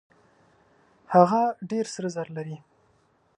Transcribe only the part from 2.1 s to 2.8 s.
زر لري.